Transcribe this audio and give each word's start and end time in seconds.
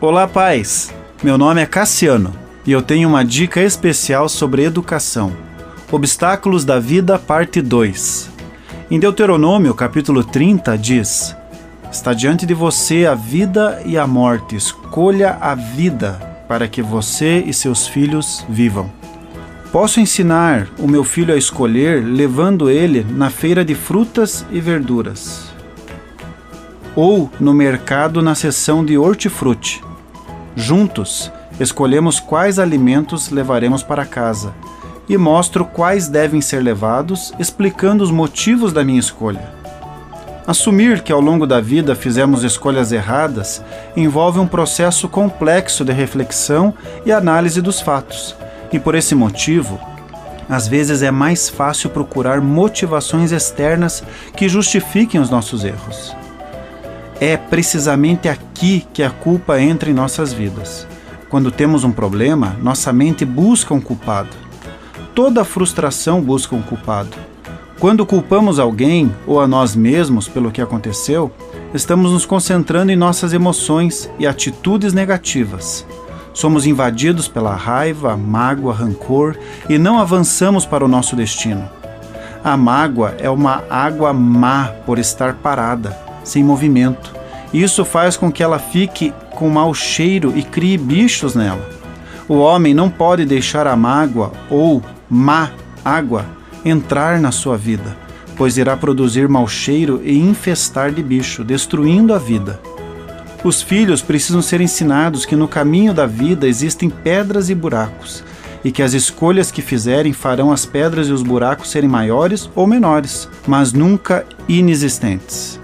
Olá, 0.00 0.26
pais! 0.26 0.92
Meu 1.22 1.38
nome 1.38 1.62
é 1.62 1.66
Cassiano 1.66 2.34
e 2.66 2.72
eu 2.72 2.82
tenho 2.82 3.08
uma 3.08 3.24
dica 3.24 3.60
especial 3.60 4.28
sobre 4.28 4.64
educação. 4.64 5.32
Obstáculos 5.90 6.64
da 6.64 6.80
Vida, 6.80 7.16
parte 7.16 7.62
2. 7.62 8.28
Em 8.90 8.98
Deuteronômio, 8.98 9.72
capítulo 9.72 10.24
30, 10.24 10.76
diz: 10.76 11.34
Está 11.90 12.12
diante 12.12 12.44
de 12.44 12.52
você 12.52 13.06
a 13.06 13.14
vida 13.14 13.80
e 13.86 13.96
a 13.96 14.06
morte, 14.06 14.56
escolha 14.56 15.38
a 15.40 15.54
vida 15.54 16.12
para 16.48 16.66
que 16.66 16.82
você 16.82 17.38
e 17.46 17.54
seus 17.54 17.86
filhos 17.86 18.44
vivam. 18.48 18.90
Posso 19.70 20.00
ensinar 20.00 20.68
o 20.78 20.88
meu 20.88 21.04
filho 21.04 21.32
a 21.32 21.36
escolher 21.36 22.04
levando 22.04 22.68
ele 22.68 23.06
na 23.08 23.30
feira 23.30 23.64
de 23.64 23.76
frutas 23.76 24.44
e 24.50 24.60
verduras 24.60 25.53
ou 26.96 27.30
no 27.40 27.52
mercado 27.52 28.22
na 28.22 28.34
seção 28.34 28.84
de 28.84 28.96
hortifruti. 28.96 29.82
Juntos, 30.56 31.30
escolhemos 31.58 32.20
quais 32.20 32.58
alimentos 32.58 33.30
levaremos 33.30 33.82
para 33.82 34.04
casa 34.04 34.54
e 35.08 35.16
mostro 35.16 35.64
quais 35.64 36.08
devem 36.08 36.40
ser 36.40 36.62
levados, 36.62 37.32
explicando 37.38 38.02
os 38.02 38.10
motivos 38.10 38.72
da 38.72 38.84
minha 38.84 39.00
escolha. 39.00 39.52
Assumir 40.46 41.02
que 41.02 41.12
ao 41.12 41.20
longo 41.20 41.46
da 41.46 41.60
vida 41.60 41.94
fizemos 41.94 42.44
escolhas 42.44 42.92
erradas 42.92 43.62
envolve 43.96 44.38
um 44.38 44.46
processo 44.46 45.08
complexo 45.08 45.84
de 45.84 45.92
reflexão 45.92 46.74
e 47.04 47.12
análise 47.12 47.62
dos 47.62 47.80
fatos, 47.80 48.36
e 48.72 48.78
por 48.78 48.94
esse 48.94 49.14
motivo, 49.14 49.80
às 50.48 50.68
vezes 50.68 51.02
é 51.02 51.10
mais 51.10 51.48
fácil 51.48 51.88
procurar 51.88 52.40
motivações 52.40 53.32
externas 53.32 54.02
que 54.36 54.48
justifiquem 54.48 55.20
os 55.20 55.30
nossos 55.30 55.64
erros. 55.64 56.14
É 57.26 57.38
precisamente 57.38 58.28
aqui 58.28 58.86
que 58.92 59.02
a 59.02 59.08
culpa 59.08 59.58
entra 59.58 59.88
em 59.88 59.94
nossas 59.94 60.30
vidas. 60.30 60.86
Quando 61.30 61.50
temos 61.50 61.82
um 61.82 61.90
problema, 61.90 62.54
nossa 62.60 62.92
mente 62.92 63.24
busca 63.24 63.72
um 63.72 63.80
culpado. 63.80 64.28
Toda 65.14 65.42
frustração 65.42 66.20
busca 66.20 66.54
um 66.54 66.60
culpado. 66.60 67.16
Quando 67.80 68.04
culpamos 68.04 68.58
alguém 68.58 69.10
ou 69.26 69.40
a 69.40 69.48
nós 69.48 69.74
mesmos 69.74 70.28
pelo 70.28 70.52
que 70.52 70.60
aconteceu, 70.60 71.32
estamos 71.72 72.12
nos 72.12 72.26
concentrando 72.26 72.92
em 72.92 72.96
nossas 72.96 73.32
emoções 73.32 74.10
e 74.18 74.26
atitudes 74.26 74.92
negativas. 74.92 75.86
Somos 76.34 76.66
invadidos 76.66 77.26
pela 77.26 77.56
raiva, 77.56 78.18
mágoa, 78.18 78.74
rancor 78.74 79.34
e 79.66 79.78
não 79.78 79.98
avançamos 79.98 80.66
para 80.66 80.84
o 80.84 80.88
nosso 80.88 81.16
destino. 81.16 81.66
A 82.44 82.54
mágoa 82.54 83.14
é 83.18 83.30
uma 83.30 83.64
água 83.70 84.12
má 84.12 84.74
por 84.84 84.98
estar 84.98 85.36
parada 85.36 86.04
sem 86.24 86.42
movimento. 86.42 87.14
Isso 87.52 87.84
faz 87.84 88.16
com 88.16 88.32
que 88.32 88.42
ela 88.42 88.58
fique 88.58 89.12
com 89.30 89.48
mau 89.48 89.72
cheiro 89.72 90.32
e 90.34 90.42
crie 90.42 90.76
bichos 90.76 91.34
nela. 91.34 91.70
O 92.26 92.34
homem 92.38 92.74
não 92.74 92.90
pode 92.90 93.24
deixar 93.24 93.66
a 93.66 93.76
mágoa 93.76 94.32
ou 94.50 94.82
má 95.08 95.50
água 95.84 96.24
entrar 96.64 97.20
na 97.20 97.30
sua 97.30 97.56
vida, 97.56 97.96
pois 98.36 98.56
irá 98.56 98.76
produzir 98.76 99.28
mau 99.28 99.46
cheiro 99.46 100.00
e 100.02 100.18
infestar 100.18 100.90
de 100.90 101.02
bicho, 101.02 101.44
destruindo 101.44 102.14
a 102.14 102.18
vida. 102.18 102.58
Os 103.44 103.60
filhos 103.60 104.00
precisam 104.00 104.40
ser 104.40 104.62
ensinados 104.62 105.26
que 105.26 105.36
no 105.36 105.46
caminho 105.46 105.92
da 105.92 106.06
vida 106.06 106.48
existem 106.48 106.88
pedras 106.88 107.50
e 107.50 107.54
buracos, 107.54 108.24
e 108.64 108.72
que 108.72 108.82
as 108.82 108.94
escolhas 108.94 109.50
que 109.50 109.60
fizerem 109.60 110.14
farão 110.14 110.50
as 110.50 110.64
pedras 110.64 111.08
e 111.08 111.12
os 111.12 111.22
buracos 111.22 111.70
serem 111.70 111.88
maiores 111.88 112.48
ou 112.54 112.66
menores, 112.66 113.28
mas 113.46 113.74
nunca 113.74 114.24
inexistentes. 114.48 115.60